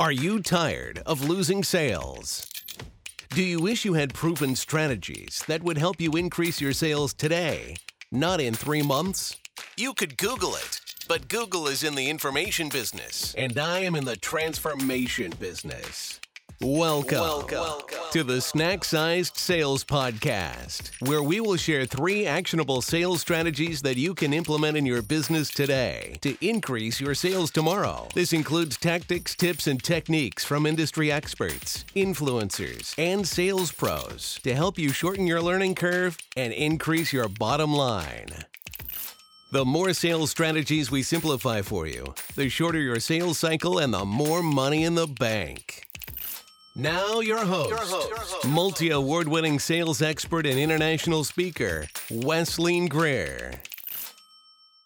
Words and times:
Are 0.00 0.10
you 0.10 0.40
tired 0.40 1.02
of 1.04 1.28
losing 1.28 1.62
sales? 1.62 2.50
Do 3.34 3.42
you 3.42 3.60
wish 3.60 3.84
you 3.84 3.92
had 3.92 4.14
proven 4.14 4.56
strategies 4.56 5.44
that 5.46 5.62
would 5.62 5.78
help 5.78 6.00
you 6.00 6.12
increase 6.12 6.60
your 6.60 6.72
sales 6.72 7.12
today, 7.12 7.76
not 8.10 8.40
in 8.40 8.54
three 8.54 8.82
months? 8.82 9.36
You 9.76 9.92
could 9.94 10.16
Google 10.16 10.56
it, 10.56 10.80
but 11.08 11.28
Google 11.28 11.66
is 11.66 11.84
in 11.84 11.94
the 11.94 12.08
information 12.08 12.68
business, 12.68 13.34
and 13.36 13.58
I 13.58 13.80
am 13.80 13.94
in 13.94 14.04
the 14.04 14.16
transformation 14.16 15.32
business. 15.38 16.20
Welcome, 16.62 17.18
Welcome, 17.18 17.84
to 18.12 18.22
the 18.22 18.40
Snack 18.40 18.84
Sized 18.84 19.36
Sales 19.36 19.82
Podcast, 19.82 20.92
where 21.00 21.20
we 21.20 21.40
will 21.40 21.56
share 21.56 21.86
three 21.86 22.24
actionable 22.24 22.80
sales 22.82 23.20
strategies 23.20 23.82
that 23.82 23.96
you 23.96 24.14
can 24.14 24.32
implement 24.32 24.76
in 24.76 24.86
your 24.86 25.02
business 25.02 25.50
today 25.50 26.18
to 26.20 26.36
increase 26.40 27.00
your 27.00 27.16
sales 27.16 27.50
tomorrow. 27.50 28.06
This 28.14 28.32
includes 28.32 28.76
tactics, 28.76 29.34
tips, 29.34 29.66
and 29.66 29.82
techniques 29.82 30.44
from 30.44 30.64
industry 30.64 31.10
experts, 31.10 31.84
influencers, 31.96 32.94
and 32.96 33.26
sales 33.26 33.72
pros 33.72 34.38
to 34.44 34.54
help 34.54 34.78
you 34.78 34.90
shorten 34.90 35.26
your 35.26 35.42
learning 35.42 35.74
curve 35.74 36.16
and 36.36 36.52
increase 36.52 37.12
your 37.12 37.28
bottom 37.28 37.74
line. 37.74 38.28
The 39.50 39.64
more 39.64 39.92
sales 39.94 40.30
strategies 40.30 40.92
we 40.92 41.02
simplify 41.02 41.62
for 41.62 41.88
you, 41.88 42.14
the 42.36 42.48
shorter 42.48 42.78
your 42.78 43.00
sales 43.00 43.40
cycle 43.40 43.80
and 43.80 43.92
the 43.92 44.04
more 44.04 44.44
money 44.44 44.84
in 44.84 44.94
the 44.94 45.08
bank. 45.08 45.88
Now, 46.74 47.20
your 47.20 47.44
host, 47.44 47.68
your 47.68 47.78
host. 48.16 48.48
multi 48.48 48.88
award 48.88 49.28
winning 49.28 49.58
sales 49.58 50.00
expert 50.00 50.46
and 50.46 50.58
international 50.58 51.22
speaker, 51.22 51.86
Wesleyne 52.10 52.86
Greer. 52.88 53.60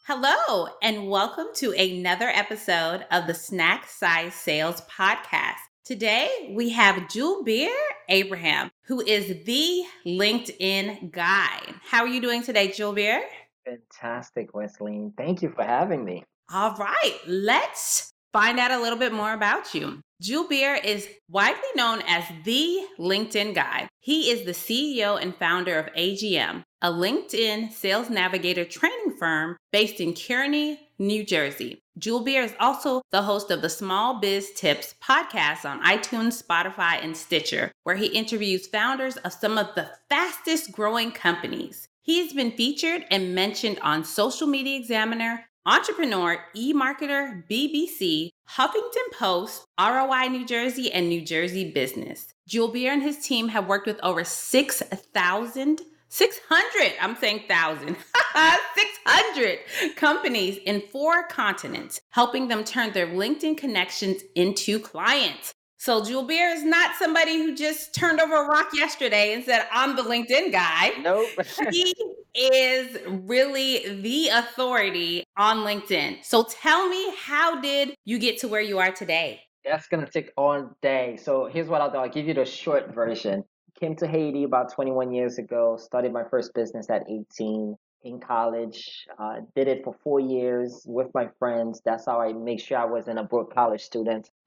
Hello, 0.04 0.66
and 0.82 1.08
welcome 1.08 1.46
to 1.54 1.70
another 1.74 2.26
episode 2.26 3.06
of 3.12 3.28
the 3.28 3.34
Snack 3.34 3.88
Size 3.88 4.34
Sales 4.34 4.80
Podcast. 4.90 5.58
Today, 5.84 6.52
we 6.56 6.70
have 6.70 7.06
Julbert 7.06 7.68
Abraham, 8.08 8.72
who 8.86 9.00
is 9.00 9.44
the 9.44 9.84
LinkedIn 10.04 11.12
guy. 11.12 11.60
How 11.84 12.00
are 12.02 12.08
you 12.08 12.20
doing 12.20 12.42
today, 12.42 12.66
Julbert? 12.66 13.22
Fantastic, 13.64 14.52
Wesleyan. 14.56 15.12
Thank 15.16 15.40
you 15.40 15.50
for 15.50 15.62
having 15.62 16.04
me. 16.04 16.24
All 16.52 16.74
right, 16.74 17.16
let's 17.28 18.12
find 18.32 18.58
out 18.58 18.72
a 18.72 18.80
little 18.80 18.98
bit 18.98 19.12
more 19.12 19.32
about 19.32 19.72
you. 19.72 20.02
Julbert 20.22 20.82
is 20.82 21.06
widely 21.28 21.60
known 21.74 22.00
as 22.06 22.24
the 22.44 22.86
LinkedIn 22.98 23.54
guy. 23.54 23.86
He 24.00 24.30
is 24.30 24.46
the 24.46 24.52
CEO 24.52 25.20
and 25.20 25.36
founder 25.36 25.78
of 25.78 25.92
AGM, 25.92 26.62
a 26.80 26.90
LinkedIn 26.90 27.70
sales 27.70 28.08
navigator 28.08 28.64
training 28.64 29.16
firm 29.18 29.58
based 29.72 30.00
in 30.00 30.14
Kearny, 30.14 30.78
New 30.98 31.22
Jersey. 31.22 31.80
Julbert 31.98 32.44
is 32.44 32.54
also 32.58 33.02
the 33.12 33.22
host 33.22 33.50
of 33.50 33.60
the 33.60 33.68
Small 33.68 34.18
Biz 34.18 34.52
Tips 34.56 34.94
podcast 35.04 35.68
on 35.68 35.82
iTunes, 35.82 36.42
Spotify, 36.42 37.04
and 37.04 37.14
Stitcher, 37.14 37.70
where 37.82 37.96
he 37.96 38.06
interviews 38.06 38.66
founders 38.66 39.18
of 39.18 39.34
some 39.34 39.58
of 39.58 39.74
the 39.74 39.90
fastest 40.08 40.72
growing 40.72 41.12
companies. 41.12 41.88
He's 42.00 42.32
been 42.32 42.52
featured 42.52 43.04
and 43.10 43.34
mentioned 43.34 43.80
on 43.82 44.02
Social 44.04 44.46
Media 44.46 44.78
Examiner, 44.78 45.44
Entrepreneur, 45.68 46.38
eMarketer, 46.54 47.42
BBC, 47.50 48.30
Huffington 48.50 49.10
Post, 49.12 49.64
ROI 49.80 50.28
New 50.28 50.46
Jersey, 50.46 50.92
and 50.92 51.08
New 51.08 51.20
Jersey 51.20 51.72
Business. 51.72 52.32
Julbert 52.48 52.92
and 52.92 53.02
his 53.02 53.18
team 53.18 53.48
have 53.48 53.66
worked 53.66 53.88
with 53.88 53.98
over 54.00 54.22
6,000 54.22 55.80
600, 56.08 56.92
I'm 57.00 57.16
saying 57.16 57.42
thousand, 57.48 57.96
600 58.76 59.58
companies 59.96 60.58
in 60.64 60.82
four 60.92 61.26
continents, 61.26 62.00
helping 62.10 62.46
them 62.46 62.62
turn 62.62 62.92
their 62.92 63.08
LinkedIn 63.08 63.58
connections 63.58 64.22
into 64.36 64.78
clients. 64.78 65.52
So 65.78 66.02
Julbert 66.02 66.54
is 66.56 66.64
not 66.64 66.96
somebody 66.96 67.36
who 67.36 67.54
just 67.54 67.94
turned 67.94 68.20
over 68.20 68.34
a 68.34 68.46
rock 68.46 68.68
yesterday 68.72 69.34
and 69.34 69.44
said, 69.44 69.66
I'm 69.70 69.94
the 69.94 70.02
LinkedIn 70.02 70.50
guy. 70.50 70.92
Nope. 71.02 71.28
he 71.70 71.94
is 72.34 72.98
really 73.06 74.00
the 74.00 74.28
authority 74.28 75.24
on 75.36 75.58
LinkedIn. 75.58 76.24
So 76.24 76.44
tell 76.44 76.88
me, 76.88 77.14
how 77.16 77.60
did 77.60 77.94
you 78.04 78.18
get 78.18 78.38
to 78.38 78.48
where 78.48 78.62
you 78.62 78.78
are 78.78 78.90
today? 78.90 79.42
That's 79.64 79.86
gonna 79.88 80.08
take 80.08 80.30
all 80.36 80.70
day. 80.80 81.18
So 81.22 81.46
here's 81.46 81.68
what 81.68 81.80
I'll 81.80 81.90
do. 81.90 81.98
I'll 81.98 82.08
give 82.08 82.26
you 82.26 82.34
the 82.34 82.44
short 82.44 82.94
version. 82.94 83.44
Came 83.78 83.96
to 83.96 84.06
Haiti 84.06 84.44
about 84.44 84.72
21 84.72 85.12
years 85.12 85.38
ago. 85.38 85.76
Started 85.76 86.12
my 86.12 86.24
first 86.30 86.54
business 86.54 86.88
at 86.88 87.02
18 87.10 87.76
in 88.06 88.20
college. 88.20 89.06
Uh, 89.18 89.40
did 89.54 89.68
it 89.68 89.82
for 89.84 89.94
four 90.02 90.20
years 90.20 90.84
with 90.86 91.08
my 91.12 91.28
friends. 91.38 91.82
That's 91.84 92.06
how 92.06 92.20
I 92.20 92.32
make 92.32 92.60
sure 92.60 92.78
I 92.78 92.84
wasn't 92.84 93.18
a 93.18 93.24
broke 93.24 93.52
college 93.52 93.82
student. 93.82 94.30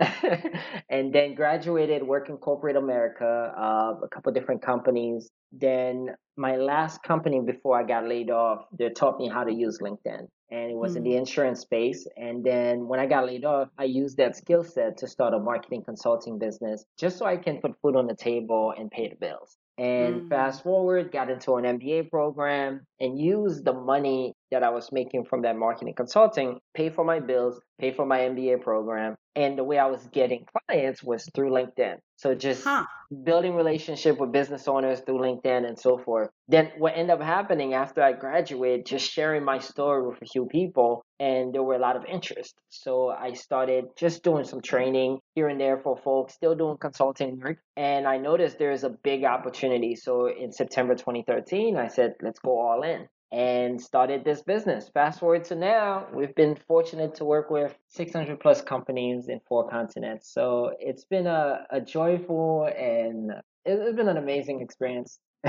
and 0.90 1.14
then 1.14 1.36
graduated, 1.36 2.02
worked 2.02 2.30
working 2.30 2.38
corporate 2.38 2.76
America, 2.76 3.54
uh, 3.58 3.96
a 4.04 4.08
couple 4.10 4.32
different 4.32 4.62
companies. 4.62 5.30
Then 5.52 6.16
my 6.38 6.56
last 6.56 7.04
company 7.04 7.42
before 7.42 7.80
I 7.80 7.84
got 7.84 8.08
laid 8.08 8.30
off, 8.30 8.66
they 8.78 8.90
taught 8.90 9.20
me 9.20 9.28
how 9.28 9.44
to 9.44 9.52
use 9.52 9.80
LinkedIn. 9.80 10.28
And 10.52 10.72
it 10.72 10.76
was 10.76 10.92
mm-hmm. 10.92 10.98
in 10.98 11.04
the 11.04 11.12
mm. 11.12 11.20
insurance 11.20 11.60
space. 11.60 12.08
And 12.18 12.44
then 12.44 12.88
when 12.88 13.00
I 13.00 13.06
got 13.06 13.26
laid 13.28 13.46
off, 13.46 13.70
I 13.78 13.84
used 13.84 14.18
that 14.18 14.36
skill 14.36 14.64
set 14.64 14.98
to 14.98 15.08
start 15.08 15.34
a 15.34 15.40
marketing 15.40 15.84
consulting 15.84 16.40
business 16.40 16.86
just 16.98 17.18
so 17.18 17.26
I 17.26 17.38
can 17.38 17.60
put 17.62 17.74
food 17.82 17.96
on 17.96 18.08
the 18.08 18.16
table 18.16 18.74
and 18.76 18.90
pay 18.90 19.10
the 19.10 19.16
bills. 19.16 19.58
And 19.78 20.22
mm. 20.22 20.30
fast 20.30 20.64
forward, 20.64 21.12
got 21.12 21.30
into 21.30 21.56
an 21.56 21.66
MBA 21.66 22.10
program 22.10 22.88
and 23.00 23.20
use 23.20 23.62
the 23.62 23.74
money 23.74 24.34
that 24.52 24.64
I 24.64 24.70
was 24.70 24.92
making 24.92 25.26
from 25.26 25.44
that 25.44 25.58
marketing 25.58 25.94
consulting, 25.96 26.60
pay 26.74 26.90
for 26.90 27.04
my 27.04 27.20
bills, 27.20 27.60
pay 27.80 27.94
for 27.94 28.06
my 28.06 28.20
MBA 28.20 28.62
program. 28.62 29.16
And 29.36 29.58
the 29.58 29.64
way 29.64 29.78
I 29.78 29.86
was 29.86 30.06
getting 30.12 30.46
clients 30.68 31.04
was 31.04 31.30
through 31.34 31.52
LinkedIn. 31.52 31.98
So 32.18 32.36
just 32.36 32.64
huh. 32.64 32.86
building 33.24 33.56
relationship 33.56 34.20
with 34.20 34.34
business 34.34 34.68
owners 34.68 35.00
through 35.02 35.20
LinkedIn 35.20 35.66
and 35.66 35.80
so 35.80 35.98
forth. 35.98 36.30
Then 36.50 36.72
what 36.78 36.94
ended 36.98 37.12
up 37.12 37.22
happening 37.22 37.74
after 37.74 38.02
I 38.02 38.14
graduated, 38.14 38.86
just 38.86 39.10
sharing 39.10 39.46
my 39.46 39.60
story 39.60 40.06
with 40.06 40.22
a 40.22 40.26
few 40.26 40.48
people, 40.48 41.06
and 41.20 41.54
there 41.54 41.64
were 41.64 41.76
a 41.76 41.80
lot 41.80 41.96
of 41.96 42.04
interest. 42.06 42.56
So 42.70 43.10
I 43.10 43.34
started 43.34 43.86
just 43.98 44.24
doing 44.24 44.44
some 44.44 44.62
training 44.62 45.20
here 45.36 45.48
and 45.48 45.62
there 45.62 45.78
for 45.78 45.96
folks, 45.96 46.34
still 46.34 46.56
doing 46.56 46.78
consulting 46.78 47.40
work. 47.40 47.60
And 47.78 48.08
I 48.08 48.18
noticed 48.18 48.58
there's 48.58 48.84
a 48.84 48.90
big 48.90 49.24
opportunity. 49.24 49.96
So 49.96 50.28
in 50.28 50.52
September 50.52 50.96
2013, 50.96 51.78
I 51.78 51.88
said, 51.88 52.16
let's 52.22 52.40
go 52.40 52.60
all 52.60 52.84
in 52.84 52.89
and 53.32 53.80
started 53.80 54.26
this 54.26 54.42
business. 54.42 54.90
Fast 54.94 55.20
forward 55.20 55.44
to 55.46 55.56
now, 55.56 56.08
we've 56.14 56.34
been 56.36 56.58
fortunate 56.68 57.14
to 57.16 57.26
work 57.26 57.52
with 57.52 57.76
600 57.90 58.40
plus 58.40 58.62
companies 58.62 59.28
in 59.28 59.40
four 59.48 59.70
continents. 59.70 60.34
So 60.34 60.74
it's 60.80 61.06
been 61.06 61.28
a, 61.28 61.66
a 61.70 61.80
joyful 61.80 62.70
and 62.76 63.32
it's 63.66 63.96
been 63.96 64.10
an 64.10 64.18
amazing 64.18 64.62
experience. 64.62 65.20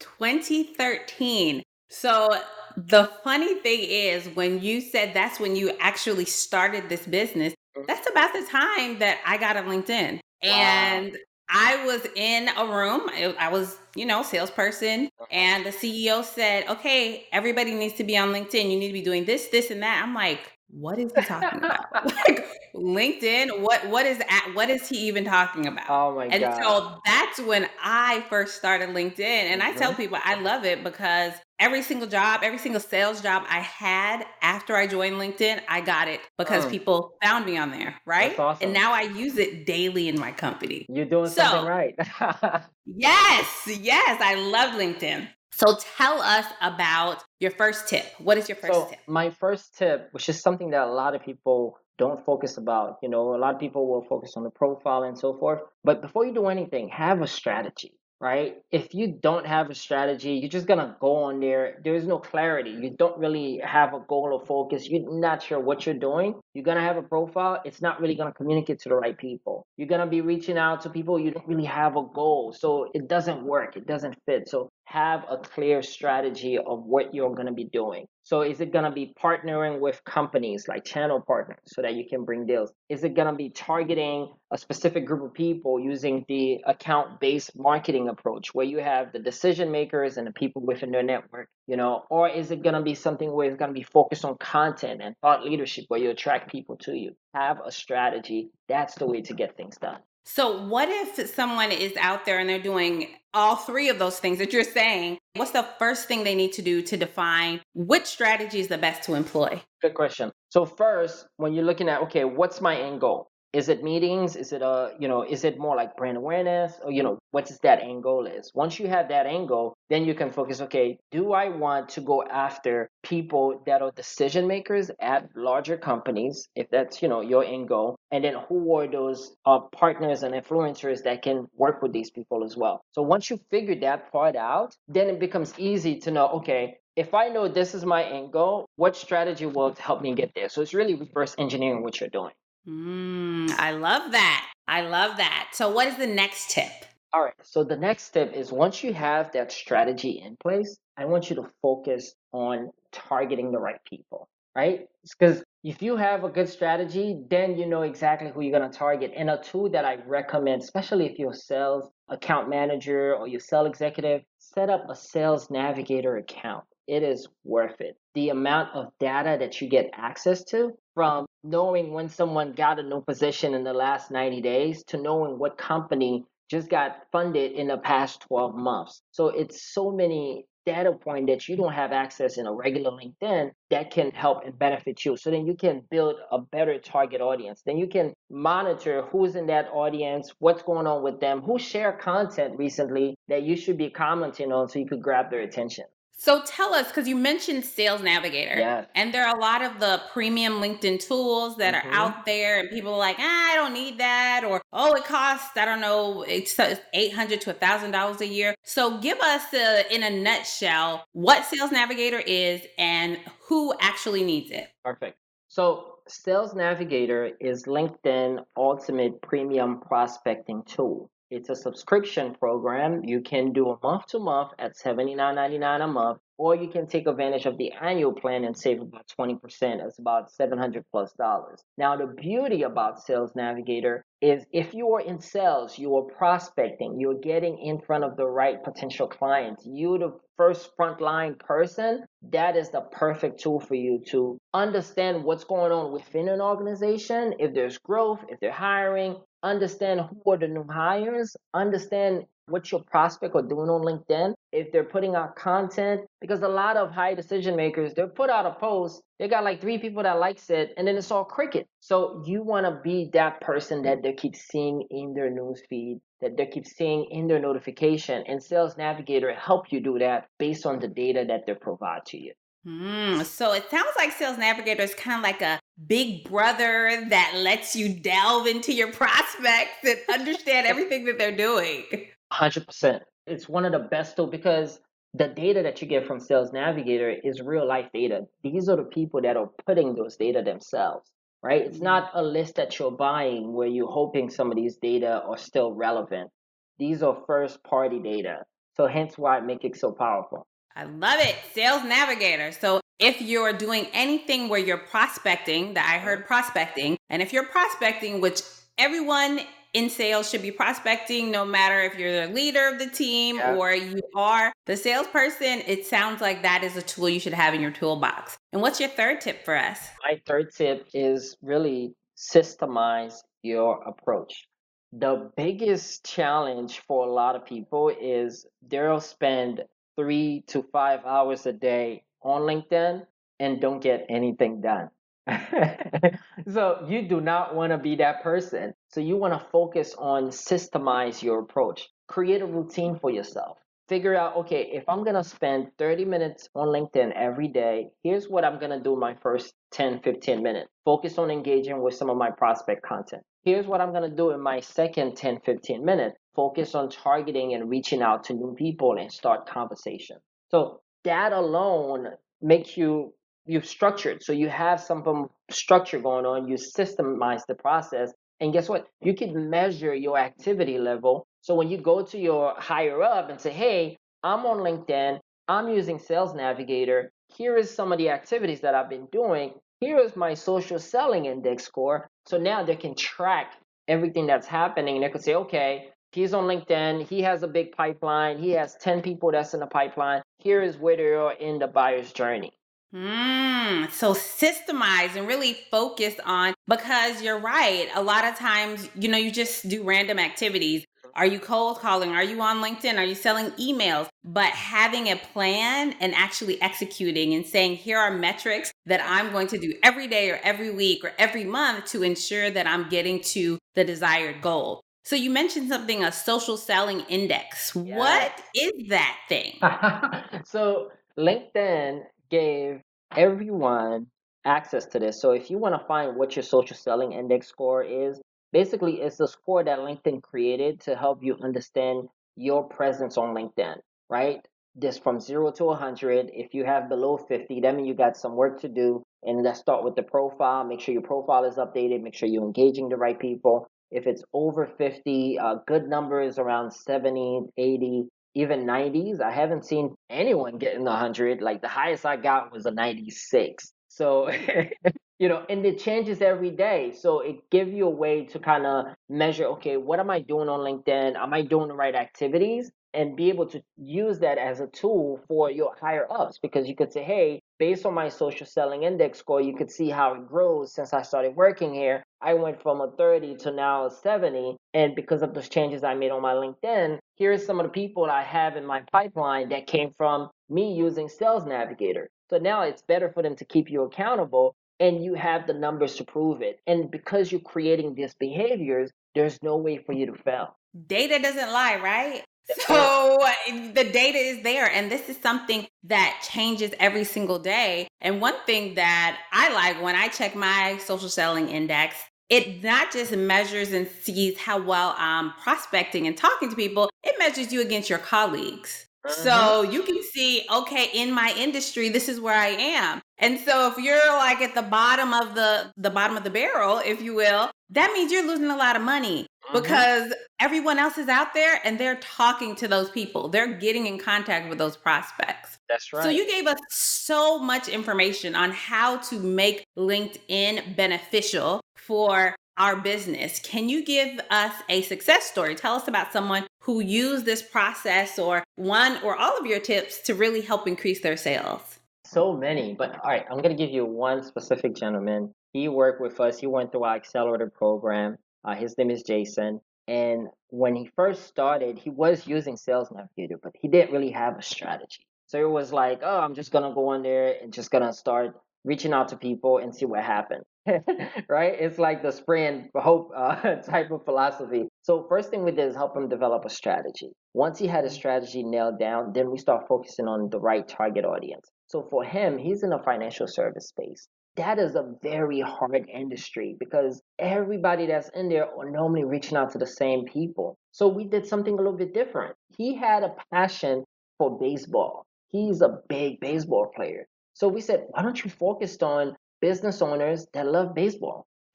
2013. 0.00 1.62
So 1.88 2.36
the 2.76 3.10
funny 3.22 3.54
thing 3.60 3.80
is, 3.80 4.28
when 4.34 4.60
you 4.60 4.80
said 4.80 5.12
that's 5.14 5.38
when 5.40 5.56
you 5.56 5.72
actually 5.80 6.24
started 6.24 6.88
this 6.88 7.06
business, 7.06 7.54
mm. 7.76 7.86
that's 7.86 8.08
about 8.10 8.32
the 8.32 8.44
time 8.50 8.98
that 8.98 9.20
I 9.26 9.38
got 9.38 9.56
on 9.56 9.66
LinkedIn. 9.66 10.14
Wow. 10.42 10.50
And 10.50 11.16
I 11.48 11.84
was 11.84 12.06
in 12.16 12.48
a 12.56 12.66
room. 12.66 13.02
I 13.38 13.48
was, 13.48 13.76
you 13.94 14.06
know, 14.06 14.22
salesperson, 14.22 15.06
uh-huh. 15.06 15.26
and 15.30 15.66
the 15.66 15.70
CEO 15.70 16.24
said, 16.24 16.66
"Okay, 16.68 17.26
everybody 17.32 17.74
needs 17.74 17.94
to 17.94 18.04
be 18.04 18.16
on 18.16 18.30
LinkedIn. 18.30 18.70
You 18.70 18.78
need 18.78 18.88
to 18.88 18.92
be 18.92 19.02
doing 19.02 19.24
this, 19.24 19.48
this, 19.48 19.70
and 19.70 19.82
that." 19.82 20.02
I'm 20.02 20.14
like, 20.14 20.52
"What 20.70 20.98
is 20.98 21.12
he 21.14 21.22
talking 21.22 21.58
about? 21.58 21.86
like 22.04 22.46
LinkedIn? 22.74 23.60
What? 23.60 23.86
What 23.88 24.06
is 24.06 24.20
at? 24.20 24.54
What 24.54 24.70
is 24.70 24.88
he 24.88 24.96
even 25.06 25.24
talking 25.24 25.66
about?" 25.66 25.88
Oh 25.88 26.14
my 26.14 26.24
and 26.26 26.42
god! 26.42 26.54
And 26.54 26.64
so 26.64 26.98
that's 27.04 27.40
when 27.40 27.68
I 27.82 28.24
first 28.30 28.56
started 28.56 28.90
LinkedIn, 28.90 29.20
and 29.20 29.60
mm-hmm. 29.60 29.70
I 29.70 29.78
tell 29.78 29.92
mm-hmm. 29.92 30.00
people 30.00 30.18
I 30.24 30.36
love 30.36 30.64
it 30.64 30.82
because 30.82 31.34
every 31.58 31.82
single 31.82 32.08
job, 32.08 32.40
every 32.42 32.58
single 32.58 32.80
sales 32.80 33.20
job 33.20 33.44
I 33.48 33.60
had 33.60 34.26
after 34.42 34.76
I 34.76 34.86
joined 34.86 35.16
LinkedIn, 35.16 35.60
I 35.68 35.80
got 35.80 36.08
it 36.08 36.20
because 36.38 36.64
mm. 36.64 36.70
people 36.70 37.16
found 37.22 37.46
me 37.46 37.56
on 37.56 37.70
there, 37.70 37.94
right? 38.06 38.38
Awesome. 38.38 38.64
And 38.64 38.74
now 38.74 38.92
I 38.92 39.02
use 39.02 39.38
it 39.38 39.66
daily 39.66 40.08
in 40.08 40.18
my 40.18 40.32
company. 40.32 40.86
You're 40.88 41.04
doing 41.04 41.28
so, 41.28 41.42
something 41.42 41.66
right. 41.66 41.94
yes, 42.86 43.68
yes, 43.80 44.20
I 44.20 44.34
love 44.34 44.74
LinkedIn. 44.74 45.28
So 45.52 45.76
tell 45.96 46.20
us 46.20 46.46
about 46.60 47.22
your 47.38 47.52
first 47.52 47.86
tip. 47.86 48.04
What 48.18 48.38
is 48.38 48.48
your 48.48 48.56
first 48.56 48.72
so 48.72 48.86
tip? 48.90 48.98
My 49.06 49.30
first 49.30 49.76
tip, 49.78 50.08
which 50.10 50.28
is 50.28 50.40
something 50.40 50.70
that 50.70 50.88
a 50.88 50.90
lot 50.90 51.14
of 51.14 51.24
people 51.24 51.78
don't 51.96 52.24
focus 52.26 52.56
about, 52.56 52.98
you 53.02 53.08
know, 53.08 53.36
a 53.36 53.38
lot 53.38 53.54
of 53.54 53.60
people 53.60 53.86
will 53.86 54.02
focus 54.02 54.32
on 54.36 54.42
the 54.42 54.50
profile 54.50 55.04
and 55.04 55.16
so 55.16 55.38
forth. 55.38 55.60
But 55.84 56.02
before 56.02 56.26
you 56.26 56.34
do 56.34 56.46
anything, 56.48 56.88
have 56.88 57.22
a 57.22 57.28
strategy 57.28 57.94
right? 58.24 58.56
If 58.72 58.94
you 58.94 59.18
don't 59.22 59.46
have 59.46 59.68
a 59.68 59.74
strategy, 59.74 60.32
you're 60.32 60.48
just 60.48 60.66
gonna 60.66 60.96
go 60.98 61.24
on 61.24 61.40
there. 61.40 61.78
There's 61.84 62.06
no 62.06 62.18
clarity. 62.18 62.70
You 62.70 62.88
don't 62.98 63.18
really 63.18 63.60
have 63.62 63.92
a 63.92 64.00
goal 64.08 64.30
or 64.32 64.40
focus. 64.46 64.88
You're 64.88 65.12
not 65.12 65.42
sure 65.42 65.60
what 65.60 65.84
you're 65.84 65.94
doing. 66.10 66.34
You're 66.54 66.64
gonna 66.64 66.80
have 66.80 66.96
a 66.96 67.02
profile. 67.02 67.60
It's 67.66 67.82
not 67.82 68.00
really 68.00 68.14
gonna 68.14 68.32
communicate 68.32 68.78
to 68.80 68.88
the 68.88 68.96
right 68.96 69.18
people. 69.18 69.66
You're 69.76 69.88
gonna 69.88 70.06
be 70.06 70.22
reaching 70.22 70.56
out 70.56 70.80
to 70.82 70.90
people 70.90 71.20
you 71.20 71.32
don't 71.32 71.46
really 71.46 71.66
have 71.66 71.96
a 71.98 72.04
goal. 72.14 72.54
So 72.58 72.88
it 72.94 73.08
doesn't 73.08 73.44
work. 73.44 73.76
It 73.76 73.86
doesn't 73.86 74.16
fit. 74.26 74.48
So 74.48 74.70
have 74.84 75.24
a 75.28 75.38
clear 75.38 75.82
strategy 75.82 76.58
of 76.58 76.84
what 76.84 77.14
you're 77.14 77.34
gonna 77.34 77.52
be 77.52 77.64
doing. 77.64 78.06
So 78.24 78.40
is 78.40 78.62
it 78.62 78.72
going 78.72 78.86
to 78.86 78.90
be 78.90 79.12
partnering 79.22 79.80
with 79.80 80.02
companies 80.04 80.66
like 80.66 80.82
channel 80.82 81.20
partners 81.20 81.58
so 81.66 81.82
that 81.82 81.92
you 81.92 82.08
can 82.08 82.24
bring 82.24 82.46
deals? 82.46 82.72
Is 82.88 83.04
it 83.04 83.14
going 83.14 83.28
to 83.28 83.34
be 83.34 83.50
targeting 83.50 84.32
a 84.50 84.56
specific 84.56 85.04
group 85.04 85.22
of 85.22 85.34
people 85.34 85.78
using 85.78 86.24
the 86.26 86.62
account 86.66 87.20
based 87.20 87.50
marketing 87.54 88.08
approach 88.08 88.54
where 88.54 88.64
you 88.64 88.78
have 88.78 89.12
the 89.12 89.18
decision 89.18 89.70
makers 89.70 90.16
and 90.16 90.26
the 90.26 90.32
people 90.32 90.62
within 90.64 90.90
their 90.90 91.02
network, 91.02 91.50
you 91.66 91.76
know, 91.76 92.04
or 92.08 92.26
is 92.30 92.50
it 92.50 92.62
going 92.62 92.74
to 92.74 92.80
be 92.80 92.94
something 92.94 93.30
where 93.30 93.46
it's 93.46 93.58
going 93.58 93.74
to 93.74 93.78
be 93.78 93.82
focused 93.84 94.24
on 94.24 94.38
content 94.38 95.02
and 95.02 95.14
thought 95.20 95.44
leadership 95.44 95.84
where 95.88 96.00
you 96.00 96.08
attract 96.08 96.50
people 96.50 96.78
to 96.78 96.94
you? 96.96 97.14
Have 97.34 97.58
a 97.62 97.70
strategy. 97.70 98.48
That's 98.70 98.94
the 98.94 99.06
way 99.06 99.20
to 99.20 99.34
get 99.34 99.54
things 99.54 99.76
done. 99.76 99.98
So, 100.26 100.66
what 100.66 100.88
if 100.88 101.28
someone 101.34 101.70
is 101.70 101.94
out 101.98 102.24
there 102.24 102.38
and 102.38 102.48
they're 102.48 102.58
doing 102.58 103.08
all 103.34 103.56
three 103.56 103.90
of 103.90 103.98
those 103.98 104.18
things 104.18 104.38
that 104.38 104.52
you're 104.52 104.64
saying? 104.64 105.18
What's 105.34 105.50
the 105.50 105.66
first 105.78 106.08
thing 106.08 106.24
they 106.24 106.34
need 106.34 106.52
to 106.54 106.62
do 106.62 106.80
to 106.82 106.96
define 106.96 107.60
which 107.74 108.06
strategy 108.06 108.58
is 108.58 108.68
the 108.68 108.78
best 108.78 109.02
to 109.04 109.14
employ? 109.14 109.60
Good 109.82 109.94
question. 109.94 110.32
So, 110.48 110.64
first, 110.64 111.26
when 111.36 111.52
you're 111.52 111.64
looking 111.64 111.90
at, 111.90 112.00
okay, 112.02 112.24
what's 112.24 112.60
my 112.62 112.76
end 112.76 113.00
goal? 113.00 113.28
Is 113.54 113.68
it 113.68 113.84
meetings? 113.84 114.34
Is 114.34 114.52
it 114.52 114.62
a 114.62 114.94
you 114.98 115.08
know 115.08 115.22
is 115.22 115.44
it 115.44 115.58
more 115.58 115.76
like 115.76 115.96
brand 115.96 116.16
awareness? 116.16 116.74
Or 116.84 116.90
you 116.90 117.02
know 117.02 117.18
what 117.30 117.50
is 117.50 117.58
that 117.60 117.80
end 117.80 118.02
goal 118.02 118.26
is? 118.26 118.50
Once 118.54 118.78
you 118.78 118.88
have 118.88 119.08
that 119.08 119.24
goal 119.46 119.74
then 119.90 120.04
you 120.04 120.14
can 120.14 120.30
focus 120.30 120.60
okay 120.60 120.98
do 121.10 121.32
i 121.32 121.48
want 121.48 121.88
to 121.90 122.00
go 122.00 122.22
after 122.24 122.88
people 123.02 123.62
that 123.66 123.82
are 123.82 123.90
decision 123.92 124.46
makers 124.46 124.90
at 125.00 125.28
larger 125.36 125.76
companies 125.76 126.48
if 126.56 126.66
that's 126.70 127.02
you 127.02 127.08
know 127.08 127.20
your 127.20 127.44
end 127.44 127.68
goal? 127.68 127.96
And 128.10 128.24
then 128.24 128.34
who 128.48 128.76
are 128.76 128.88
those 128.88 129.36
uh, 129.46 129.60
partners 129.80 130.22
and 130.22 130.34
influencers 130.34 131.02
that 131.04 131.22
can 131.22 131.46
work 131.56 131.82
with 131.82 131.92
these 131.92 132.10
people 132.10 132.44
as 132.44 132.56
well? 132.56 132.80
So 132.92 133.02
once 133.02 133.30
you 133.30 133.38
figure 133.50 133.78
that 133.80 134.10
part 134.10 134.36
out 134.36 134.74
then 134.88 135.08
it 135.08 135.20
becomes 135.20 135.54
easy 135.58 135.98
to 136.00 136.10
know 136.10 136.26
okay 136.38 136.78
if 136.96 137.12
I 137.12 137.28
know 137.28 137.48
this 137.48 137.74
is 137.74 137.84
my 137.84 138.04
end 138.04 138.32
goal, 138.32 138.68
what 138.76 138.94
strategy 138.94 139.46
will 139.46 139.74
help 139.74 140.00
me 140.00 140.14
get 140.14 140.30
there? 140.34 140.48
So 140.48 140.62
it's 140.62 140.74
really 140.74 140.94
reverse 140.94 141.34
engineering 141.38 141.82
what 141.82 141.98
you're 141.98 142.08
doing. 142.08 142.34
Mm, 142.66 143.43
I 143.64 143.70
love 143.70 144.12
that. 144.12 144.46
I 144.68 144.82
love 144.82 145.16
that. 145.16 145.52
So, 145.54 145.70
what 145.70 145.88
is 145.88 145.96
the 145.96 146.06
next 146.06 146.50
tip? 146.50 146.70
All 147.14 147.22
right. 147.22 147.32
So, 147.42 147.64
the 147.64 147.78
next 147.78 148.10
tip 148.10 148.34
is 148.34 148.52
once 148.52 148.84
you 148.84 148.92
have 148.92 149.32
that 149.32 149.50
strategy 149.50 150.22
in 150.22 150.36
place, 150.36 150.76
I 150.98 151.06
want 151.06 151.30
you 151.30 151.36
to 151.36 151.50
focus 151.62 152.14
on 152.32 152.70
targeting 152.92 153.52
the 153.52 153.58
right 153.58 153.82
people, 153.88 154.28
right? 154.54 154.86
Because 155.02 155.42
if 155.62 155.80
you 155.80 155.96
have 155.96 156.24
a 156.24 156.28
good 156.28 156.50
strategy, 156.50 157.22
then 157.30 157.56
you 157.56 157.64
know 157.64 157.80
exactly 157.80 158.30
who 158.30 158.42
you're 158.42 158.58
going 158.58 158.70
to 158.70 158.78
target. 158.78 159.12
And 159.16 159.30
a 159.30 159.38
tool 159.38 159.70
that 159.70 159.86
I 159.86 159.96
recommend, 160.06 160.60
especially 160.60 161.06
if 161.06 161.18
you're 161.18 161.30
a 161.30 161.34
sales 161.34 161.88
account 162.10 162.50
manager 162.50 163.14
or 163.14 163.26
your 163.26 163.40
sales 163.40 163.68
executive, 163.68 164.20
set 164.40 164.68
up 164.68 164.84
a 164.90 164.94
sales 164.94 165.50
navigator 165.50 166.18
account 166.18 166.64
it 166.86 167.02
is 167.02 167.28
worth 167.44 167.80
it. 167.80 167.96
The 168.14 168.30
amount 168.30 168.74
of 168.74 168.92
data 169.00 169.36
that 169.40 169.60
you 169.60 169.68
get 169.68 169.90
access 169.94 170.44
to 170.44 170.72
from 170.94 171.26
knowing 171.42 171.92
when 171.92 172.08
someone 172.08 172.52
got 172.52 172.78
a 172.78 172.82
new 172.82 173.02
position 173.02 173.54
in 173.54 173.64
the 173.64 173.72
last 173.72 174.10
90 174.10 174.40
days 174.40 174.84
to 174.84 174.96
knowing 174.96 175.38
what 175.38 175.58
company 175.58 176.24
just 176.50 176.68
got 176.68 176.98
funded 177.10 177.52
in 177.52 177.68
the 177.68 177.78
past 177.78 178.20
12 178.22 178.54
months. 178.54 179.02
So 179.12 179.28
it's 179.28 179.72
so 179.72 179.90
many 179.90 180.46
data 180.66 180.92
point 180.92 181.26
that 181.26 181.46
you 181.48 181.56
don't 181.56 181.72
have 181.72 181.92
access 181.92 182.38
in 182.38 182.46
a 182.46 182.52
regular 182.52 182.90
LinkedIn 182.90 183.50
that 183.70 183.90
can 183.90 184.10
help 184.12 184.44
and 184.44 184.58
benefit 184.58 185.04
you. 185.04 185.16
So 185.16 185.30
then 185.30 185.46
you 185.46 185.54
can 185.54 185.82
build 185.90 186.16
a 186.30 186.38
better 186.40 186.78
target 186.78 187.20
audience. 187.20 187.62
Then 187.64 187.76
you 187.76 187.86
can 187.86 188.14
monitor 188.30 189.02
who's 189.10 189.36
in 189.36 189.46
that 189.48 189.68
audience, 189.72 190.32
what's 190.38 190.62
going 190.62 190.86
on 190.86 191.02
with 191.02 191.20
them, 191.20 191.42
who 191.42 191.58
share 191.58 191.92
content 191.92 192.58
recently 192.58 193.14
that 193.28 193.42
you 193.42 193.56
should 193.56 193.76
be 193.76 193.90
commenting 193.90 194.52
on 194.52 194.68
so 194.68 194.78
you 194.78 194.86
could 194.86 195.02
grab 195.02 195.30
their 195.30 195.40
attention. 195.40 195.84
So 196.16 196.42
tell 196.46 196.72
us, 196.72 196.86
because 196.88 197.06
you 197.06 197.16
mentioned 197.16 197.64
Sales 197.64 198.00
Navigator, 198.00 198.56
yes. 198.56 198.86
and 198.94 199.12
there 199.12 199.26
are 199.26 199.36
a 199.36 199.40
lot 199.40 199.62
of 199.62 199.80
the 199.80 200.00
premium 200.12 200.54
LinkedIn 200.54 201.04
tools 201.06 201.56
that 201.56 201.74
mm-hmm. 201.74 201.88
are 201.88 201.92
out 201.92 202.24
there, 202.24 202.60
and 202.60 202.70
people 202.70 202.94
are 202.94 202.98
like, 202.98 203.16
ah, 203.18 203.52
I 203.52 203.56
don't 203.56 203.74
need 203.74 203.98
that, 203.98 204.42
or 204.44 204.62
oh, 204.72 204.94
it 204.94 205.04
costs, 205.04 205.56
I 205.56 205.64
don't 205.64 205.80
know, 205.80 206.22
it's 206.22 206.58
eight 206.94 207.12
hundred 207.12 207.40
to 207.42 207.50
a 207.50 207.54
thousand 207.54 207.90
dollars 207.90 208.20
a 208.20 208.26
year. 208.26 208.54
So 208.62 208.98
give 208.98 209.18
us, 209.18 209.52
uh, 209.52 209.82
in 209.90 210.02
a 210.02 210.10
nutshell, 210.10 211.04
what 211.12 211.44
Sales 211.44 211.72
Navigator 211.72 212.20
is 212.20 212.62
and 212.78 213.18
who 213.48 213.74
actually 213.80 214.22
needs 214.22 214.50
it. 214.50 214.68
Perfect. 214.84 215.18
So 215.48 215.96
Sales 216.08 216.54
Navigator 216.54 217.32
is 217.40 217.64
LinkedIn 217.64 218.44
Ultimate 218.56 219.20
Premium 219.20 219.80
Prospecting 219.80 220.62
Tool. 220.64 221.10
It's 221.34 221.50
a 221.50 221.56
subscription 221.56 222.36
program. 222.36 223.04
You 223.04 223.20
can 223.20 223.52
do 223.52 223.70
a 223.70 223.78
month 223.82 224.06
to 224.08 224.20
month 224.20 224.52
at 224.60 224.76
$79.99 224.76 225.84
a 225.84 225.88
month, 225.88 226.20
or 226.38 226.54
you 226.54 226.68
can 226.68 226.86
take 226.86 227.06
advantage 227.06 227.46
of 227.46 227.58
the 227.58 227.72
annual 227.72 228.12
plan 228.12 228.44
and 228.44 228.56
save 228.56 228.80
about 228.80 229.06
20%. 229.18 229.38
It's 229.84 229.98
about 229.98 230.30
700 230.30 230.84
plus 230.90 231.12
dollars. 231.12 231.62
Now, 231.78 231.96
the 231.96 232.06
beauty 232.06 232.62
about 232.62 233.00
Sales 233.00 233.32
Navigator 233.36 234.04
is 234.20 234.44
if 234.52 234.74
you 234.74 234.94
are 234.94 235.00
in 235.00 235.20
sales, 235.20 235.78
you 235.78 235.96
are 235.96 236.04
prospecting, 236.04 236.98
you're 236.98 237.20
getting 237.20 237.58
in 237.58 237.80
front 237.80 238.04
of 238.04 238.16
the 238.16 238.26
right 238.26 238.62
potential 238.64 239.06
clients, 239.06 239.62
you're 239.66 239.98
the 239.98 240.18
first 240.36 240.70
frontline 240.78 241.38
person, 241.38 242.04
that 242.32 242.56
is 242.56 242.70
the 242.70 242.80
perfect 242.90 243.40
tool 243.40 243.60
for 243.60 243.74
you 243.74 244.00
to 244.08 244.38
understand 244.52 245.22
what's 245.22 245.44
going 245.44 245.70
on 245.72 245.92
within 245.92 246.28
an 246.28 246.40
organization, 246.40 247.34
if 247.38 247.54
there's 247.54 247.78
growth, 247.78 248.20
if 248.28 248.40
they're 248.40 248.50
hiring, 248.50 249.16
understand 249.42 250.00
who 250.00 250.32
are 250.32 250.38
the 250.38 250.48
new 250.48 250.66
hires, 250.68 251.36
understand 251.52 252.24
what 252.48 252.70
your 252.70 252.82
prospect 252.90 253.34
are 253.34 253.42
doing 253.42 253.68
on 253.68 253.82
LinkedIn, 253.82 254.34
if 254.54 254.70
they're 254.70 254.84
putting 254.84 255.16
out 255.16 255.34
content, 255.34 256.02
because 256.20 256.40
a 256.42 256.48
lot 256.48 256.76
of 256.76 256.90
high 256.90 257.12
decision 257.12 257.56
makers, 257.56 257.92
they'll 257.94 258.08
put 258.08 258.30
out 258.30 258.46
a 258.46 258.52
post, 258.52 259.02
they 259.18 259.28
got 259.28 259.44
like 259.44 259.60
three 259.60 259.78
people 259.78 260.02
that 260.04 260.18
likes 260.18 260.48
it, 260.48 260.72
and 260.76 260.86
then 260.86 260.96
it's 260.96 261.10
all 261.10 261.24
cricket. 261.24 261.66
So 261.80 262.22
you 262.24 262.42
want 262.42 262.64
to 262.66 262.80
be 262.82 263.10
that 263.12 263.40
person 263.40 263.82
that 263.82 264.02
they 264.02 264.12
keep 264.12 264.36
seeing 264.36 264.86
in 264.90 265.12
their 265.12 265.30
news 265.30 265.60
feed, 265.68 266.00
that 266.20 266.36
they 266.36 266.46
keep 266.46 266.66
seeing 266.66 267.06
in 267.10 267.26
their 267.26 267.40
notification, 267.40 268.22
and 268.28 268.42
Sales 268.42 268.76
Navigator 268.76 269.34
help 269.34 269.72
you 269.72 269.80
do 269.80 269.98
that 269.98 270.28
based 270.38 270.66
on 270.66 270.78
the 270.78 270.88
data 270.88 271.24
that 271.26 271.46
they 271.46 271.54
provide 271.54 272.06
to 272.06 272.18
you. 272.18 272.32
Mm, 272.66 273.24
so 273.24 273.52
it 273.52 273.68
sounds 273.70 273.90
like 273.96 274.12
Sales 274.12 274.38
Navigator 274.38 274.82
is 274.82 274.94
kind 274.94 275.18
of 275.18 275.22
like 275.22 275.42
a 275.42 275.60
big 275.86 276.24
brother 276.24 277.04
that 277.10 277.32
lets 277.36 277.76
you 277.76 278.00
delve 278.00 278.46
into 278.46 278.72
your 278.72 278.90
prospects 278.92 279.84
and 279.84 279.98
understand 280.08 280.66
everything 280.66 281.04
that 281.04 281.18
they're 281.18 281.36
doing. 281.36 281.84
100%. 282.32 283.00
It's 283.26 283.48
one 283.48 283.64
of 283.64 283.72
the 283.72 283.78
best 283.78 284.16
tools 284.16 284.30
because 284.30 284.80
the 285.14 285.28
data 285.28 285.62
that 285.62 285.80
you 285.80 285.88
get 285.88 286.06
from 286.06 286.20
Sales 286.20 286.52
Navigator 286.52 287.10
is 287.10 287.40
real 287.40 287.66
life 287.66 287.86
data. 287.94 288.22
These 288.42 288.68
are 288.68 288.76
the 288.76 288.82
people 288.82 289.22
that 289.22 289.36
are 289.36 289.48
putting 289.64 289.94
those 289.94 290.16
data 290.16 290.42
themselves, 290.42 291.08
right? 291.42 291.62
It's 291.62 291.76
mm-hmm. 291.76 291.84
not 291.84 292.10
a 292.14 292.22
list 292.22 292.56
that 292.56 292.78
you're 292.78 292.90
buying 292.90 293.52
where 293.52 293.68
you're 293.68 293.90
hoping 293.90 294.28
some 294.28 294.50
of 294.50 294.56
these 294.56 294.76
data 294.76 295.22
are 295.26 295.38
still 295.38 295.72
relevant. 295.72 296.30
These 296.78 297.02
are 297.02 297.16
first 297.26 297.62
party 297.62 298.00
data. 298.00 298.40
So 298.76 298.88
hence 298.88 299.16
why 299.16 299.38
it 299.38 299.44
makes 299.44 299.64
it 299.64 299.76
so 299.76 299.92
powerful. 299.92 300.46
I 300.74 300.84
love 300.84 301.20
it. 301.20 301.36
Sales 301.52 301.84
Navigator. 301.84 302.50
So 302.50 302.80
if 302.98 303.22
you're 303.22 303.52
doing 303.52 303.86
anything 303.92 304.48
where 304.48 304.58
you're 304.58 304.78
prospecting, 304.78 305.74
that 305.74 305.88
I 305.88 306.04
heard 306.04 306.26
prospecting, 306.26 306.96
and 307.08 307.22
if 307.22 307.32
you're 307.32 307.46
prospecting, 307.46 308.20
which 308.20 308.42
everyone 308.76 309.40
in 309.74 309.90
sales 309.90 310.30
should 310.30 310.40
be 310.40 310.52
prospecting, 310.52 311.30
no 311.30 311.44
matter 311.44 311.80
if 311.80 311.98
you're 311.98 312.26
the 312.26 312.32
leader 312.32 312.68
of 312.68 312.78
the 312.78 312.86
team 312.86 313.36
yeah. 313.36 313.56
or 313.56 313.74
you 313.74 314.00
are 314.14 314.52
the 314.66 314.76
salesperson, 314.76 315.62
it 315.66 315.84
sounds 315.84 316.20
like 316.20 316.42
that 316.42 316.62
is 316.62 316.76
a 316.76 316.82
tool 316.82 317.08
you 317.08 317.20
should 317.20 317.34
have 317.34 317.54
in 317.54 317.60
your 317.60 317.72
toolbox. 317.72 318.38
And 318.52 318.62
what's 318.62 318.78
your 318.78 318.88
third 318.88 319.20
tip 319.20 319.44
for 319.44 319.56
us? 319.56 319.80
My 320.02 320.20
third 320.26 320.54
tip 320.54 320.88
is 320.94 321.36
really 321.42 321.94
systemize 322.16 323.16
your 323.42 323.82
approach. 323.82 324.46
The 324.92 325.32
biggest 325.36 326.04
challenge 326.06 326.80
for 326.86 327.08
a 327.08 327.12
lot 327.12 327.34
of 327.34 327.44
people 327.44 327.90
is 328.00 328.46
they'll 328.66 329.00
spend 329.00 329.64
three 329.96 330.44
to 330.46 330.62
five 330.62 331.00
hours 331.04 331.46
a 331.46 331.52
day 331.52 332.04
on 332.22 332.42
LinkedIn 332.42 333.04
and 333.40 333.60
don't 333.60 333.82
get 333.82 334.06
anything 334.08 334.60
done. 334.60 334.88
so 336.52 336.84
you 336.88 337.08
do 337.08 337.20
not 337.20 337.54
want 337.54 337.72
to 337.72 337.78
be 337.78 337.96
that 337.96 338.22
person. 338.22 338.74
So 338.88 339.00
you 339.00 339.16
want 339.16 339.34
to 339.34 339.48
focus 339.50 339.94
on 339.98 340.28
systemize 340.28 341.22
your 341.22 341.40
approach. 341.40 341.88
Create 342.08 342.42
a 342.42 342.46
routine 342.46 342.98
for 342.98 343.10
yourself. 343.10 343.58
Figure 343.88 344.14
out, 344.16 344.36
okay, 344.36 344.70
if 344.72 344.84
I'm 344.88 345.04
going 345.04 345.16
to 345.16 345.24
spend 345.24 345.68
30 345.78 346.06
minutes 346.06 346.48
on 346.54 346.68
LinkedIn 346.68 347.12
every 347.14 347.48
day, 347.48 347.90
here's 348.02 348.28
what 348.28 348.44
I'm 348.44 348.58
going 348.58 348.70
to 348.70 348.82
do 348.82 348.96
my 348.96 349.14
first 349.22 349.52
10, 349.72 350.00
15 350.00 350.42
minutes. 350.42 350.68
Focus 350.84 351.18
on 351.18 351.30
engaging 351.30 351.82
with 351.82 351.94
some 351.94 352.08
of 352.08 352.16
my 352.16 352.30
prospect 352.30 352.82
content. 352.82 353.22
Here's 353.42 353.66
what 353.66 353.82
I'm 353.82 353.90
going 353.92 354.08
to 354.08 354.16
do 354.16 354.30
in 354.30 354.40
my 354.40 354.60
second 354.60 355.16
10, 355.16 355.40
15 355.44 355.84
minutes. 355.84 356.16
Focus 356.34 356.74
on 356.74 356.88
targeting 356.88 357.52
and 357.54 357.68
reaching 357.68 358.00
out 358.00 358.24
to 358.24 358.34
new 358.34 358.54
people 358.56 358.96
and 358.98 359.12
start 359.12 359.46
conversation. 359.46 360.16
So 360.50 360.80
that 361.04 361.32
alone 361.32 362.08
makes 362.40 362.76
you 362.76 363.12
you 363.46 363.60
structured. 363.62 364.22
So 364.22 364.32
you 364.32 364.48
have 364.48 364.80
some 364.80 365.28
structure 365.50 365.98
going 366.00 366.26
on. 366.26 366.48
You 366.48 366.56
systemize 366.56 367.42
the 367.46 367.54
process, 367.54 368.12
and 368.40 368.52
guess 368.52 368.68
what? 368.68 368.86
You 369.02 369.14
can 369.14 369.50
measure 369.50 369.94
your 369.94 370.18
activity 370.18 370.78
level. 370.78 371.26
So 371.42 371.54
when 371.54 371.68
you 371.70 371.78
go 371.78 372.02
to 372.02 372.18
your 372.18 372.54
higher 372.58 373.02
up 373.02 373.30
and 373.30 373.40
say, 373.40 373.50
"Hey, 373.52 373.96
I'm 374.22 374.46
on 374.46 374.58
LinkedIn. 374.58 375.18
I'm 375.48 375.68
using 375.68 375.98
Sales 375.98 376.34
Navigator. 376.34 377.10
here 377.36 377.56
is 377.56 377.70
some 377.74 377.92
of 377.92 377.98
the 377.98 378.10
activities 378.10 378.60
that 378.60 378.74
I've 378.74 378.88
been 378.88 379.06
doing. 379.12 379.54
Here 379.80 379.98
is 379.98 380.16
my 380.16 380.34
social 380.34 380.78
selling 380.78 381.26
index 381.26 381.64
score. 381.64 382.08
So 382.26 382.38
now 382.38 382.62
they 382.62 382.76
can 382.76 382.94
track 382.94 383.54
everything 383.88 384.26
that's 384.26 384.46
happening. 384.46 384.96
and 384.96 385.04
They 385.04 385.10
could 385.10 385.22
say, 385.22 385.34
okay, 385.34 385.90
he's 386.12 386.32
on 386.34 386.44
LinkedIn. 386.44 387.06
He 387.08 387.22
has 387.22 387.42
a 387.42 387.48
big 387.48 387.72
pipeline. 387.72 388.38
He 388.38 388.50
has 388.52 388.76
10 388.76 389.02
people 389.02 389.32
that's 389.32 389.52
in 389.54 389.60
the 389.60 389.66
pipeline. 389.66 390.22
Here 390.38 390.62
is 390.62 390.76
where 390.78 390.96
they 390.96 391.12
are 391.14 391.32
in 391.32 391.58
the 391.58 391.66
buyer's 391.66 392.12
journey. 392.12 392.52
Mm, 392.92 393.90
so 393.90 394.14
systemize 394.14 395.16
and 395.16 395.26
really 395.26 395.54
focus 395.70 396.14
on 396.24 396.54
because 396.68 397.22
you're 397.22 397.38
right. 397.38 397.88
A 397.94 398.02
lot 398.02 398.24
of 398.24 398.36
times, 398.36 398.88
you 398.94 399.08
know, 399.08 399.18
you 399.18 399.32
just 399.32 399.68
do 399.68 399.82
random 399.82 400.18
activities. 400.18 400.84
Are 401.16 401.26
you 401.26 401.38
cold 401.38 401.78
calling? 401.78 402.10
Are 402.10 402.24
you 402.24 402.40
on 402.40 402.60
LinkedIn? 402.60 402.98
Are 402.98 403.04
you 403.04 403.14
selling 403.14 403.50
emails? 403.52 404.08
But 404.24 404.50
having 404.50 405.08
a 405.08 405.16
plan 405.16 405.94
and 406.00 406.12
actually 406.14 406.60
executing 406.60 407.34
and 407.34 407.46
saying, 407.46 407.76
here 407.76 407.98
are 407.98 408.10
metrics 408.10 408.72
that 408.86 409.00
I'm 409.04 409.30
going 409.30 409.46
to 409.48 409.58
do 409.58 409.74
every 409.82 410.08
day 410.08 410.30
or 410.30 410.40
every 410.42 410.70
week 410.70 411.04
or 411.04 411.12
every 411.18 411.44
month 411.44 411.86
to 411.86 412.02
ensure 412.02 412.50
that 412.50 412.66
I'm 412.66 412.88
getting 412.88 413.20
to 413.20 413.58
the 413.74 413.84
desired 413.84 414.42
goal. 414.42 414.80
So 415.04 415.14
you 415.14 415.30
mentioned 415.30 415.68
something, 415.68 416.02
a 416.02 416.10
social 416.10 416.56
selling 416.56 417.00
index. 417.08 417.76
Yeah. 417.76 417.96
What 417.96 418.40
is 418.54 418.88
that 418.88 419.16
thing? 419.28 419.58
so 420.44 420.90
LinkedIn 421.18 422.02
gave 422.34 422.80
everyone 423.16 424.06
access 424.44 424.86
to 424.86 424.98
this. 424.98 425.20
So 425.20 425.30
if 425.30 425.50
you 425.50 425.58
want 425.58 425.80
to 425.80 425.86
find 425.86 426.16
what 426.16 426.34
your 426.34 426.42
social 426.42 426.76
selling 426.76 427.12
index 427.12 427.46
score 427.46 427.82
is, 427.84 428.20
basically 428.52 428.94
it's 429.00 429.20
a 429.20 429.28
score 429.28 429.62
that 429.62 429.78
LinkedIn 429.78 430.20
created 430.22 430.80
to 430.80 430.96
help 430.96 431.22
you 431.22 431.36
understand 431.42 432.08
your 432.36 432.64
presence 432.64 433.16
on 433.16 433.34
LinkedIn, 433.34 433.76
right? 434.10 434.40
This 434.74 434.98
from 434.98 435.20
zero 435.20 435.52
to 435.52 435.64
100. 435.64 436.30
If 436.32 436.54
you 436.54 436.64
have 436.64 436.88
below 436.88 437.16
50, 437.16 437.60
that 437.60 437.76
means 437.76 437.86
you 437.86 437.94
got 437.94 438.16
some 438.16 438.34
work 438.34 438.60
to 438.62 438.68
do. 438.68 439.04
And 439.22 439.44
let's 439.44 439.60
start 439.60 439.84
with 439.84 439.94
the 439.94 440.02
profile. 440.02 440.64
Make 440.64 440.80
sure 440.80 440.92
your 440.92 441.02
profile 441.02 441.44
is 441.44 441.54
updated. 441.54 442.02
Make 442.02 442.14
sure 442.14 442.28
you're 442.28 442.44
engaging 442.44 442.88
the 442.88 442.96
right 442.96 443.18
people. 443.18 443.68
If 443.92 444.08
it's 444.08 444.24
over 444.32 444.66
50, 444.66 445.38
uh, 445.38 445.56
good 445.68 445.86
number 445.86 446.20
is 446.20 446.38
around 446.38 446.72
70, 446.72 447.42
80, 447.56 448.08
even 448.34 448.66
90s. 448.66 449.20
I 449.20 449.30
haven't 449.30 449.64
seen 449.64 449.94
anyone 450.10 450.58
getting 450.58 450.84
100. 450.84 451.40
Like 451.42 451.62
the 451.62 451.68
highest 451.68 452.04
I 452.06 452.16
got 452.16 452.52
was 452.52 452.66
a 452.66 452.70
96. 452.70 453.72
So, 453.88 454.30
you 455.18 455.28
know, 455.28 455.44
and 455.48 455.64
it 455.64 455.78
changes 455.78 456.20
every 456.20 456.50
day. 456.50 456.92
So 456.98 457.20
it 457.20 457.48
gives 457.50 457.72
you 457.72 457.86
a 457.86 457.90
way 457.90 458.24
to 458.26 458.38
kind 458.38 458.66
of 458.66 458.86
measure, 459.08 459.46
okay, 459.46 459.76
what 459.76 460.00
am 460.00 460.10
I 460.10 460.20
doing 460.20 460.48
on 460.48 460.60
LinkedIn? 460.60 461.16
Am 461.16 461.32
I 461.32 461.42
doing 461.42 461.68
the 461.68 461.74
right 461.74 461.94
activities? 461.94 462.70
And 462.94 463.16
be 463.16 463.28
able 463.28 463.46
to 463.46 463.62
use 463.76 464.20
that 464.20 464.38
as 464.38 464.60
a 464.60 464.66
tool 464.68 465.20
for 465.28 465.50
your 465.50 465.74
higher 465.80 466.06
ups 466.10 466.38
because 466.38 466.68
you 466.68 466.76
could 466.76 466.92
say, 466.92 467.02
hey, 467.02 467.40
based 467.58 467.84
on 467.84 467.94
my 467.94 468.08
social 468.08 468.46
selling 468.46 468.84
index 468.84 469.18
score, 469.18 469.40
you 469.40 469.56
could 469.56 469.70
see 469.70 469.90
how 469.90 470.14
it 470.14 470.28
grows 470.28 470.72
since 470.72 470.92
I 470.92 471.02
started 471.02 471.36
working 471.36 471.74
here. 471.74 472.02
I 472.22 472.34
went 472.34 472.62
from 472.62 472.80
a 472.80 472.90
30 472.90 473.36
to 473.36 473.50
now 473.52 473.86
a 473.86 473.90
70. 473.90 474.56
And 474.72 474.94
because 474.94 475.22
of 475.22 475.34
those 475.34 475.48
changes 475.48 475.84
I 475.84 475.94
made 475.94 476.10
on 476.10 476.22
my 476.22 476.32
LinkedIn, 476.32 476.98
here's 477.16 477.44
some 477.44 477.60
of 477.60 477.66
the 477.66 477.72
people 477.72 478.06
that 478.06 478.12
I 478.12 478.22
have 478.22 478.56
in 478.56 478.64
my 478.64 478.82
pipeline 478.92 479.50
that 479.50 479.66
came 479.66 479.90
from 479.96 480.30
me 480.48 480.74
using 480.74 481.08
Sales 481.08 481.44
Navigator. 481.44 482.08
So 482.30 482.38
now 482.38 482.62
it's 482.62 482.82
better 482.82 483.10
for 483.10 483.22
them 483.22 483.36
to 483.36 483.44
keep 483.44 483.70
you 483.70 483.82
accountable 483.82 484.54
and 484.80 485.04
you 485.04 485.14
have 485.14 485.46
the 485.46 485.54
numbers 485.54 485.96
to 485.96 486.04
prove 486.04 486.42
it. 486.42 486.58
And 486.66 486.90
because 486.90 487.30
you're 487.30 487.40
creating 487.40 487.94
these 487.94 488.14
behaviors, 488.14 488.90
there's 489.14 489.38
no 489.42 489.56
way 489.56 489.78
for 489.78 489.92
you 489.92 490.06
to 490.06 490.14
fail. 490.14 490.56
Data 490.86 491.20
doesn't 491.20 491.52
lie, 491.52 491.76
right? 491.76 492.24
So 492.66 493.24
the 493.72 493.84
data 493.84 494.18
is 494.18 494.42
there, 494.42 494.70
and 494.70 494.90
this 494.90 495.08
is 495.08 495.16
something 495.18 495.66
that 495.84 496.26
changes 496.30 496.72
every 496.78 497.04
single 497.04 497.38
day. 497.38 497.88
And 498.00 498.20
one 498.20 498.34
thing 498.46 498.74
that 498.74 499.18
I 499.32 499.52
like 499.52 499.82
when 499.82 499.96
I 499.96 500.08
check 500.08 500.34
my 500.34 500.78
social 500.78 501.08
selling 501.08 501.48
index, 501.48 501.96
it 502.28 502.62
not 502.62 502.92
just 502.92 503.12
measures 503.16 503.72
and 503.72 503.88
sees 503.88 504.38
how 504.38 504.60
well 504.60 504.94
I'm 504.98 505.32
prospecting 505.42 506.06
and 506.06 506.16
talking 506.16 506.50
to 506.50 506.56
people, 506.56 506.90
it 507.02 507.14
measures 507.18 507.52
you 507.52 507.60
against 507.60 507.88
your 507.88 507.98
colleagues. 507.98 508.86
So 509.06 509.30
mm-hmm. 509.30 509.72
you 509.72 509.82
can 509.82 510.02
see, 510.02 510.46
okay, 510.50 510.88
in 510.94 511.12
my 511.12 511.34
industry, 511.36 511.90
this 511.90 512.08
is 512.08 512.20
where 512.20 512.36
I 512.36 512.48
am. 512.48 513.02
And 513.18 513.38
so 513.38 513.70
if 513.70 513.76
you're 513.76 514.08
like 514.16 514.40
at 514.40 514.54
the 514.54 514.62
bottom 514.62 515.12
of 515.12 515.34
the 515.34 515.72
the 515.76 515.90
bottom 515.90 516.16
of 516.16 516.24
the 516.24 516.30
barrel, 516.30 516.78
if 516.78 517.02
you 517.02 517.14
will, 517.14 517.50
that 517.70 517.92
means 517.92 518.10
you're 518.10 518.26
losing 518.26 518.50
a 518.50 518.56
lot 518.56 518.76
of 518.76 518.82
money 518.82 519.26
mm-hmm. 519.46 519.62
because 519.62 520.12
everyone 520.40 520.78
else 520.78 520.98
is 520.98 521.08
out 521.08 521.34
there 521.34 521.60
and 521.64 521.78
they're 521.78 521.96
talking 521.96 522.54
to 522.56 522.68
those 522.68 522.90
people. 522.90 523.28
They're 523.28 523.54
getting 523.54 523.86
in 523.86 523.98
contact 523.98 524.48
with 524.48 524.58
those 524.58 524.76
prospects. 524.76 525.58
That's 525.68 525.92
right. 525.92 526.02
So 526.02 526.10
you 526.10 526.26
gave 526.26 526.46
us 526.46 526.58
so 526.70 527.38
much 527.38 527.68
information 527.68 528.34
on 528.34 528.50
how 528.50 528.98
to 528.98 529.18
make 529.18 529.64
LinkedIn 529.76 530.76
beneficial 530.76 531.60
for 531.76 532.34
our 532.56 532.76
business. 532.76 533.40
Can 533.40 533.68
you 533.68 533.84
give 533.84 534.20
us 534.30 534.52
a 534.68 534.82
success 534.82 535.24
story? 535.24 535.54
Tell 535.54 535.74
us 535.74 535.88
about 535.88 536.12
someone 536.12 536.46
who 536.60 536.80
used 536.80 537.24
this 537.24 537.42
process 537.42 538.18
or 538.18 538.44
one 538.56 539.02
or 539.02 539.16
all 539.16 539.38
of 539.38 539.46
your 539.46 539.60
tips 539.60 540.00
to 540.02 540.14
really 540.14 540.40
help 540.40 540.68
increase 540.68 541.00
their 541.00 541.16
sales. 541.16 541.80
So 542.06 542.32
many, 542.32 542.74
but 542.74 542.92
all 543.02 543.10
right, 543.10 543.24
I'm 543.30 543.38
going 543.38 543.56
to 543.56 543.60
give 543.60 543.74
you 543.74 543.84
one 543.84 544.22
specific 544.22 544.74
gentleman. 544.74 545.32
He 545.52 545.68
worked 545.68 546.00
with 546.00 546.20
us, 546.20 546.38
he 546.38 546.46
went 546.46 546.72
through 546.72 546.84
our 546.84 546.96
accelerator 546.96 547.50
program. 547.50 548.16
Uh, 548.44 548.54
his 548.54 548.76
name 548.78 548.90
is 548.90 549.02
Jason. 549.02 549.60
And 549.86 550.28
when 550.48 550.74
he 550.74 550.88
first 550.96 551.26
started, 551.26 551.78
he 551.78 551.90
was 551.90 552.26
using 552.26 552.56
Sales 552.56 552.88
Navigator, 552.90 553.38
but 553.42 553.52
he 553.60 553.68
didn't 553.68 553.92
really 553.92 554.12
have 554.12 554.38
a 554.38 554.42
strategy. 554.42 555.06
So 555.26 555.38
it 555.38 555.50
was 555.50 555.72
like, 555.72 556.00
oh, 556.02 556.20
I'm 556.20 556.34
just 556.34 556.52
going 556.52 556.68
to 556.68 556.74
go 556.74 556.92
in 556.92 557.02
there 557.02 557.34
and 557.42 557.52
just 557.52 557.70
going 557.70 557.84
to 557.84 557.92
start 557.92 558.36
reaching 558.64 558.92
out 558.92 559.08
to 559.08 559.16
people 559.16 559.58
and 559.58 559.74
see 559.74 559.84
what 559.84 560.02
happens. 560.02 560.44
right? 561.28 561.54
It's 561.58 561.78
like 561.78 562.02
the 562.02 562.10
spray 562.10 562.46
and 562.46 562.70
hope 562.74 563.10
uh, 563.14 563.56
type 563.66 563.90
of 563.90 564.04
philosophy. 564.04 564.68
So 564.82 565.06
first 565.08 565.30
thing 565.30 565.44
we 565.44 565.50
did 565.50 565.68
is 565.68 565.76
help 565.76 565.96
him 565.96 566.08
develop 566.08 566.44
a 566.46 566.50
strategy. 566.50 567.10
Once 567.34 567.58
he 567.58 567.66
had 567.66 567.84
a 567.84 567.90
strategy 567.90 568.42
nailed 568.42 568.78
down, 568.78 569.12
then 569.12 569.30
we 569.30 569.38
start 569.38 569.68
focusing 569.68 570.06
on 570.06 570.30
the 570.30 570.40
right 570.40 570.66
target 570.66 571.04
audience. 571.04 571.50
So 571.66 571.86
for 571.90 572.04
him, 572.04 572.38
he's 572.38 572.62
in 572.62 572.72
a 572.72 572.82
financial 572.82 573.26
service 573.26 573.68
space. 573.68 574.08
That 574.36 574.58
is 574.58 574.74
a 574.74 574.94
very 575.02 575.40
hard 575.40 575.88
industry 575.92 576.56
because 576.58 577.02
everybody 577.18 577.86
that's 577.86 578.08
in 578.10 578.28
there 578.28 578.48
are 578.58 578.70
normally 578.70 579.04
reaching 579.04 579.36
out 579.36 579.52
to 579.52 579.58
the 579.58 579.66
same 579.66 580.04
people. 580.04 580.56
So 580.72 580.88
we 580.88 581.04
did 581.04 581.26
something 581.26 581.54
a 581.54 581.56
little 581.56 581.76
bit 581.76 581.94
different. 581.94 582.34
He 582.56 582.74
had 582.74 583.02
a 583.02 583.14
passion 583.32 583.84
for 584.18 584.38
baseball. 584.38 585.06
He's 585.30 585.60
a 585.60 585.80
big 585.88 586.20
baseball 586.20 586.70
player. 586.74 587.06
So 587.34 587.48
we 587.48 587.60
said, 587.60 587.86
why 587.88 588.02
don't 588.02 588.22
you 588.24 588.30
focus 588.30 588.76
on 588.82 589.16
business 589.40 589.82
owners 589.82 590.26
that 590.32 590.46
love 590.46 590.74
baseball? 590.74 591.26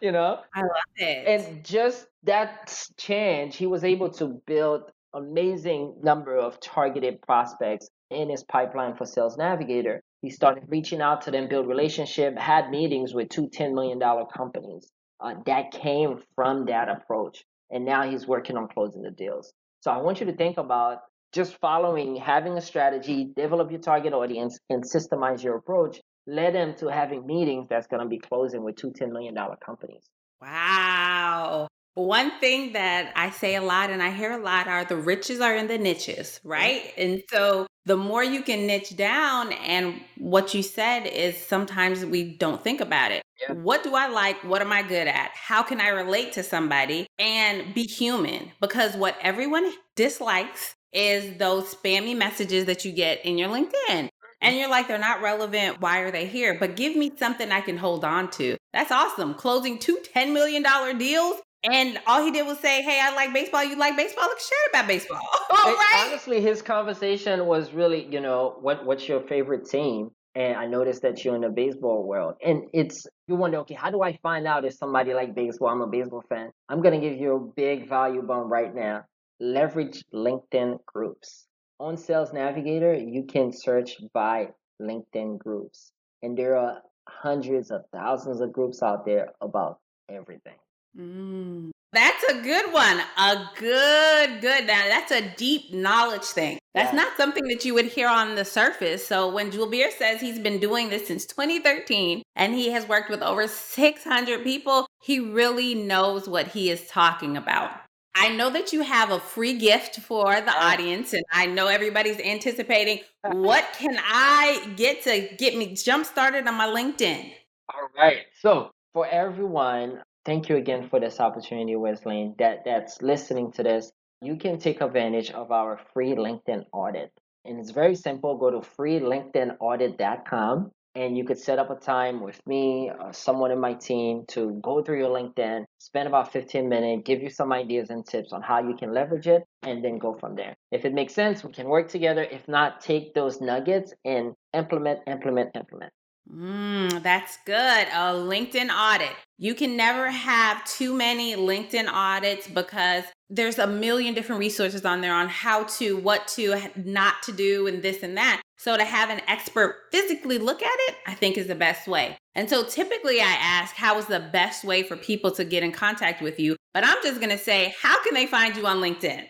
you 0.00 0.12
know? 0.12 0.40
I 0.54 0.60
love 0.60 0.70
it. 0.96 1.26
And 1.26 1.64
just 1.64 2.06
that 2.24 2.72
change, 2.96 3.56
he 3.56 3.66
was 3.66 3.84
able 3.84 4.10
to 4.10 4.40
build 4.46 4.90
amazing 5.14 5.96
number 6.02 6.36
of 6.36 6.60
targeted 6.60 7.20
prospects 7.22 7.88
in 8.10 8.28
his 8.28 8.44
pipeline 8.44 8.94
for 8.96 9.06
Sales 9.06 9.36
Navigator. 9.36 10.02
He 10.22 10.30
started 10.30 10.64
reaching 10.68 11.00
out 11.00 11.22
to 11.22 11.30
them, 11.30 11.48
build 11.48 11.66
relationship, 11.66 12.36
had 12.38 12.70
meetings 12.70 13.14
with 13.14 13.28
two 13.28 13.48
$10 13.48 13.74
million 13.74 14.00
companies. 14.34 14.90
Uh, 15.20 15.34
that 15.46 15.70
came 15.70 16.22
from 16.34 16.66
that 16.66 16.88
approach. 16.88 17.44
And 17.70 17.84
now 17.84 18.10
he's 18.10 18.26
working 18.26 18.56
on 18.56 18.68
closing 18.68 19.02
the 19.02 19.10
deals. 19.10 19.52
So 19.80 19.90
I 19.90 19.98
want 19.98 20.20
you 20.20 20.26
to 20.26 20.32
think 20.32 20.58
about 20.58 20.98
just 21.32 21.56
following, 21.60 22.16
having 22.16 22.56
a 22.58 22.60
strategy, 22.60 23.30
develop 23.36 23.70
your 23.70 23.80
target 23.80 24.12
audience, 24.12 24.58
and 24.68 24.82
systemize 24.82 25.42
your 25.42 25.56
approach 25.56 26.00
led 26.26 26.54
them 26.54 26.74
to 26.76 26.88
having 26.88 27.26
meetings 27.26 27.66
that's 27.68 27.86
going 27.86 28.02
to 28.02 28.08
be 28.08 28.18
closing 28.18 28.62
with 28.62 28.76
two 28.76 28.92
$10 28.92 29.10
million 29.10 29.34
companies. 29.64 30.08
Wow. 30.40 31.68
One 31.94 32.30
thing 32.40 32.72
that 32.74 33.12
I 33.16 33.30
say 33.30 33.56
a 33.56 33.62
lot 33.62 33.90
and 33.90 34.02
I 34.02 34.10
hear 34.10 34.32
a 34.32 34.42
lot 34.42 34.68
are 34.68 34.84
the 34.84 34.96
riches 34.96 35.40
are 35.40 35.56
in 35.56 35.66
the 35.66 35.78
niches, 35.78 36.40
right? 36.44 36.92
And 36.96 37.22
so 37.30 37.66
the 37.84 37.96
more 37.96 38.22
you 38.22 38.42
can 38.42 38.66
niche 38.66 38.96
down, 38.96 39.52
and 39.52 40.00
what 40.18 40.54
you 40.54 40.62
said 40.62 41.06
is 41.06 41.36
sometimes 41.36 42.04
we 42.04 42.36
don't 42.36 42.62
think 42.62 42.80
about 42.80 43.10
it. 43.10 43.22
Yeah. 43.40 43.54
What 43.54 43.82
do 43.82 43.94
I 43.94 44.08
like? 44.08 44.42
What 44.44 44.62
am 44.62 44.72
I 44.72 44.82
good 44.82 45.08
at? 45.08 45.30
How 45.34 45.62
can 45.62 45.80
I 45.80 45.88
relate 45.88 46.32
to 46.34 46.42
somebody 46.42 47.06
and 47.18 47.74
be 47.74 47.84
human? 47.84 48.52
Because 48.60 48.94
what 48.96 49.16
everyone 49.22 49.72
dislikes 49.96 50.74
is 50.92 51.38
those 51.38 51.74
spammy 51.74 52.16
messages 52.16 52.66
that 52.66 52.84
you 52.84 52.92
get 52.92 53.24
in 53.24 53.38
your 53.38 53.48
LinkedIn. 53.48 53.72
Mm-hmm. 53.88 54.06
And 54.42 54.56
you're 54.56 54.70
like, 54.70 54.88
they're 54.88 54.98
not 54.98 55.20
relevant. 55.20 55.80
Why 55.80 56.00
are 56.00 56.10
they 56.10 56.26
here? 56.26 56.56
But 56.58 56.76
give 56.76 56.96
me 56.96 57.12
something 57.16 57.50
I 57.50 57.60
can 57.60 57.76
hold 57.76 58.04
on 58.04 58.30
to. 58.32 58.56
That's 58.72 58.90
awesome. 58.90 59.34
Closing 59.34 59.78
two 59.78 59.98
$10 60.14 60.32
million 60.32 60.62
deals. 60.98 61.40
And 61.62 61.98
all 62.06 62.24
he 62.24 62.30
did 62.30 62.46
was 62.46 62.58
say, 62.58 62.82
Hey, 62.82 63.00
I 63.02 63.14
like 63.14 63.32
baseball. 63.34 63.64
You 63.64 63.76
like 63.76 63.96
baseball? 63.96 64.24
Look, 64.24 64.40
share 64.40 64.58
about 64.70 64.88
baseball. 64.88 65.20
All 65.50 65.74
right. 65.74 66.06
Honestly, 66.08 66.40
his 66.40 66.62
conversation 66.62 67.46
was 67.46 67.72
really, 67.72 68.06
you 68.10 68.20
know, 68.20 68.56
what 68.60 68.84
what's 68.86 69.06
your 69.08 69.20
favorite 69.20 69.68
team? 69.68 70.10
And 70.34 70.56
I 70.56 70.66
noticed 70.66 71.02
that 71.02 71.24
you're 71.24 71.34
in 71.34 71.40
the 71.40 71.48
baseball 71.48 72.04
world. 72.06 72.36
And 72.44 72.62
it's, 72.72 73.04
you 73.26 73.34
wonder, 73.34 73.58
okay, 73.58 73.74
how 73.74 73.90
do 73.90 74.00
I 74.00 74.16
find 74.22 74.46
out 74.46 74.64
if 74.64 74.74
somebody 74.74 75.12
like 75.12 75.34
baseball? 75.34 75.70
I'm 75.70 75.80
a 75.80 75.88
baseball 75.88 76.22
fan. 76.28 76.52
I'm 76.68 76.80
going 76.80 76.98
to 76.98 77.06
give 77.06 77.18
you 77.18 77.34
a 77.34 77.40
big 77.40 77.88
value 77.88 78.22
bomb 78.22 78.48
right 78.48 78.72
now 78.72 79.04
leverage 79.40 80.04
LinkedIn 80.12 80.84
groups. 80.84 81.46
on 81.80 81.96
Sales 81.96 82.32
Navigator, 82.34 82.92
you 82.92 83.24
can 83.24 83.50
search 83.50 83.96
by 84.12 84.48
LinkedIn 84.82 85.38
groups. 85.38 85.92
And 86.22 86.36
there 86.36 86.56
are 86.58 86.82
hundreds 87.08 87.70
of 87.70 87.82
thousands 87.90 88.42
of 88.42 88.52
groups 88.52 88.82
out 88.82 89.06
there 89.06 89.30
about 89.40 89.78
everything. 90.10 90.58
Mm. 90.98 91.70
That's 91.92 92.22
a 92.24 92.40
good 92.42 92.72
one. 92.72 93.00
A 93.18 93.50
good, 93.56 94.40
good. 94.40 94.66
Now, 94.66 94.86
that's 94.86 95.10
a 95.10 95.28
deep 95.36 95.72
knowledge 95.72 96.22
thing. 96.22 96.58
That's 96.72 96.92
yeah. 96.92 97.02
not 97.02 97.16
something 97.16 97.44
that 97.48 97.64
you 97.64 97.74
would 97.74 97.86
hear 97.86 98.08
on 98.08 98.36
the 98.36 98.44
surface. 98.44 99.04
So 99.04 99.28
when 99.28 99.50
Julbert 99.50 99.92
says 99.98 100.20
he's 100.20 100.38
been 100.38 100.60
doing 100.60 100.88
this 100.88 101.08
since 101.08 101.26
2013 101.26 102.22
and 102.36 102.54
he 102.54 102.70
has 102.70 102.86
worked 102.86 103.10
with 103.10 103.22
over 103.22 103.48
600 103.48 104.44
people, 104.44 104.86
he 105.02 105.18
really 105.18 105.74
knows 105.74 106.28
what 106.28 106.46
he 106.48 106.70
is 106.70 106.86
talking 106.86 107.36
about. 107.36 107.72
I 108.14 108.28
know 108.34 108.50
that 108.50 108.72
you 108.72 108.82
have 108.82 109.10
a 109.10 109.20
free 109.20 109.58
gift 109.58 110.00
for 110.00 110.40
the 110.40 110.52
audience, 110.52 111.12
and 111.12 111.24
I 111.32 111.46
know 111.46 111.68
everybody's 111.68 112.18
anticipating. 112.20 113.00
What 113.22 113.64
can 113.72 113.98
I 114.04 114.72
get 114.76 115.02
to 115.04 115.28
get 115.38 115.56
me 115.56 115.74
jump 115.74 116.06
started 116.06 116.46
on 116.46 116.54
my 116.54 116.66
LinkedIn? 116.66 117.32
All 117.72 117.88
right. 117.96 118.22
So 118.40 118.70
for 118.92 119.06
everyone, 119.06 120.02
thank 120.24 120.48
you 120.48 120.56
again 120.56 120.88
for 120.88 120.98
this 121.00 121.20
opportunity, 121.20 121.76
Wesley, 121.76 122.32
that, 122.38 122.64
that's 122.64 123.02
listening 123.02 123.52
to 123.52 123.62
this. 123.62 123.92
You 124.22 124.36
can 124.36 124.58
take 124.58 124.80
advantage 124.80 125.30
of 125.30 125.50
our 125.50 125.78
free 125.92 126.12
LinkedIn 126.12 126.64
audit. 126.72 127.12
And 127.44 127.58
it's 127.58 127.70
very 127.70 127.94
simple. 127.94 128.36
Go 128.36 128.50
to 128.50 128.58
freelinkedinaudit.com 128.58 130.70
and 130.94 131.16
you 131.16 131.24
could 131.24 131.38
set 131.38 131.58
up 131.58 131.70
a 131.70 131.76
time 131.76 132.20
with 132.20 132.40
me 132.46 132.90
or 133.00 133.12
someone 133.12 133.52
in 133.52 133.60
my 133.60 133.74
team 133.74 134.24
to 134.28 134.58
go 134.62 134.82
through 134.82 134.98
your 134.98 135.08
LinkedIn, 135.08 135.64
spend 135.78 136.08
about 136.08 136.32
15 136.32 136.68
minutes, 136.68 137.02
give 137.06 137.22
you 137.22 137.30
some 137.30 137.52
ideas 137.52 137.90
and 137.90 138.04
tips 138.04 138.32
on 138.32 138.42
how 138.42 138.60
you 138.60 138.74
can 138.76 138.92
leverage 138.92 139.28
it, 139.28 139.44
and 139.62 139.84
then 139.84 139.98
go 139.98 140.16
from 140.18 140.34
there. 140.34 140.56
If 140.72 140.84
it 140.84 140.92
makes 140.92 141.14
sense, 141.14 141.44
we 141.44 141.52
can 141.52 141.68
work 141.68 141.88
together. 141.88 142.22
If 142.22 142.48
not, 142.48 142.80
take 142.80 143.14
those 143.14 143.40
nuggets 143.40 143.94
and 144.04 144.34
implement, 144.52 145.00
implement, 145.06 145.54
implement. 145.54 145.92
Mm, 146.28 147.02
that's 147.02 147.38
good. 147.44 147.54
A 147.88 148.14
LinkedIn 148.14 148.70
audit. 148.70 149.14
You 149.38 149.54
can 149.54 149.76
never 149.76 150.10
have 150.10 150.64
too 150.64 150.94
many 150.94 151.34
LinkedIn 151.34 151.88
audits 151.88 152.46
because 152.46 153.04
there's 153.28 153.58
a 153.58 153.66
million 153.66 154.14
different 154.14 154.40
resources 154.40 154.84
on 154.84 155.00
there 155.00 155.14
on 155.14 155.28
how 155.28 155.64
to, 155.64 155.96
what 155.96 156.28
to, 156.28 156.60
not 156.76 157.22
to 157.24 157.32
do, 157.32 157.66
and 157.66 157.82
this 157.82 158.02
and 158.02 158.16
that. 158.16 158.42
So 158.58 158.76
to 158.76 158.84
have 158.84 159.08
an 159.08 159.22
expert 159.26 159.86
physically 159.90 160.38
look 160.38 160.62
at 160.62 160.78
it, 160.88 160.96
I 161.06 161.14
think 161.14 161.38
is 161.38 161.46
the 161.46 161.54
best 161.54 161.88
way. 161.88 162.18
And 162.34 162.48
so 162.50 162.64
typically 162.64 163.20
I 163.20 163.36
ask, 163.40 163.74
how 163.74 163.98
is 163.98 164.06
the 164.06 164.28
best 164.32 164.64
way 164.64 164.82
for 164.82 164.96
people 164.96 165.30
to 165.32 165.44
get 165.44 165.62
in 165.62 165.72
contact 165.72 166.20
with 166.20 166.38
you? 166.38 166.56
But 166.74 166.84
I'm 166.84 166.98
just 167.02 167.20
going 167.20 167.30
to 167.30 167.42
say, 167.42 167.74
how 167.80 168.02
can 168.04 168.14
they 168.14 168.26
find 168.26 168.56
you 168.56 168.66
on 168.66 168.76
LinkedIn? 168.76 169.26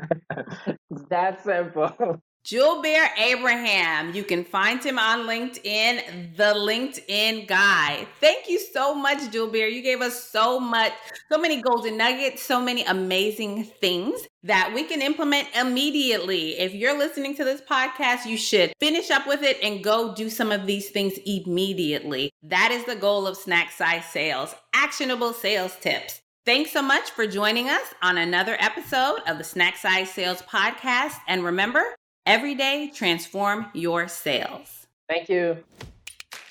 that 1.09 1.43
simple. 1.43 2.21
Julbert 2.43 3.09
Abraham. 3.17 4.15
You 4.15 4.23
can 4.23 4.43
find 4.43 4.83
him 4.83 4.97
on 4.97 5.27
LinkedIn, 5.27 6.35
the 6.35 6.53
LinkedIn 6.55 7.47
guy. 7.47 8.07
Thank 8.19 8.49
you 8.49 8.59
so 8.59 8.95
much, 8.95 9.19
Julbert. 9.31 9.71
You 9.71 9.81
gave 9.81 10.01
us 10.01 10.23
so 10.23 10.59
much, 10.59 10.91
so 11.31 11.37
many 11.37 11.61
golden 11.61 11.97
nuggets, 11.97 12.41
so 12.41 12.59
many 12.59 12.83
amazing 12.85 13.63
things 13.63 14.27
that 14.43 14.71
we 14.73 14.83
can 14.83 15.01
implement 15.01 15.47
immediately. 15.55 16.59
If 16.59 16.73
you're 16.73 16.97
listening 16.97 17.35
to 17.35 17.43
this 17.43 17.61
podcast, 17.61 18.25
you 18.25 18.37
should 18.37 18.73
finish 18.79 19.11
up 19.11 19.27
with 19.27 19.43
it 19.43 19.57
and 19.61 19.83
go 19.83 20.15
do 20.15 20.29
some 20.29 20.51
of 20.51 20.65
these 20.65 20.89
things 20.89 21.13
immediately. 21.25 22.31
That 22.41 22.71
is 22.71 22.85
the 22.85 22.95
goal 22.95 23.27
of 23.27 23.37
Snack 23.37 23.71
Size 23.71 24.05
Sales 24.05 24.55
actionable 24.73 25.33
sales 25.33 25.75
tips. 25.79 26.21
Thanks 26.43 26.71
so 26.71 26.81
much 26.81 27.11
for 27.11 27.27
joining 27.27 27.69
us 27.69 27.93
on 28.01 28.17
another 28.17 28.57
episode 28.59 29.19
of 29.27 29.37
the 29.37 29.43
Snack 29.43 29.77
Size 29.77 30.09
Sales 30.09 30.41
Podcast. 30.41 31.13
And 31.27 31.43
remember, 31.43 31.83
Every 32.25 32.55
day, 32.55 32.91
transform 32.93 33.67
your 33.73 34.07
sales. 34.07 34.87
Thank 35.09 35.27
you. 35.29 35.57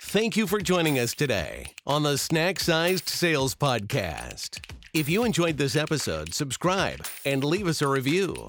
Thank 0.02 0.36
you 0.36 0.46
for 0.48 0.60
joining 0.60 0.98
us 0.98 1.14
today 1.14 1.72
on 1.86 2.02
the 2.02 2.18
Snack 2.18 2.58
Sized 2.58 3.08
Sales 3.08 3.54
Podcast. 3.54 4.58
If 4.92 5.08
you 5.08 5.22
enjoyed 5.22 5.56
this 5.56 5.76
episode, 5.76 6.34
subscribe 6.34 7.06
and 7.24 7.44
leave 7.44 7.68
us 7.68 7.80
a 7.80 7.86
review. 7.86 8.48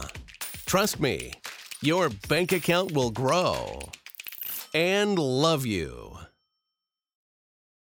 Trust 0.66 1.00
me, 1.00 1.32
your 1.82 2.10
bank 2.28 2.52
account 2.52 2.92
will 2.92 3.12
grow 3.12 3.80
and 4.76 5.18
love 5.18 5.66
you. 5.66 6.25